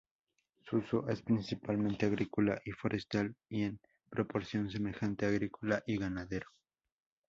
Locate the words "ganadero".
5.99-6.47